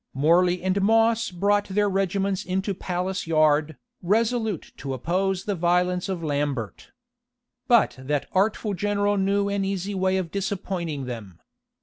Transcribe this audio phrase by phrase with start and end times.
[0.15, 6.23] Morley and Moss brought their regiments into Palace yard, resolute to oppose the violence of
[6.23, 6.91] Lambert.
[7.67, 11.39] But that artful general knew an easy way of disappointing them.